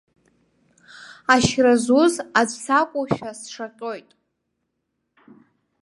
[1.33, 4.09] Ашьра зуз аӡә сакәушәа сшаҟьоит.